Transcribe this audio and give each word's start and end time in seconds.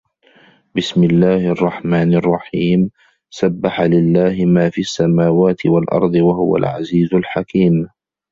بِسمِ 0.75 1.03
اللَّهِ 1.03 1.51
الرَّحمنِ 1.51 2.15
الرَّحيمِ 2.15 2.89
سَبَّحَ 3.33 3.81
لِلَّهِ 3.81 4.45
ما 4.45 4.69
فِي 4.69 4.81
السَّماواتِ 4.81 5.65
وَالأَرضِ 5.65 6.15
وَهُوَ 6.15 6.57
العَزيزُ 6.57 7.13
الحَكيمُ 7.13 7.87